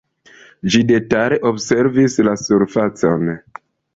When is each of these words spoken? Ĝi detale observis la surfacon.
Ĝi 0.75 0.79
detale 0.91 1.37
observis 1.51 2.17
la 2.29 2.35
surfacon. 2.45 3.31